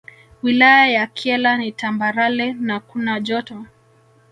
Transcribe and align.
Wilaya 0.43 0.87
ya 0.89 1.07
Kyela 1.07 1.57
ni 1.57 1.71
Tambarale 1.71 2.53
na 2.53 2.79
kuna 2.79 3.19
Joto 3.19 3.65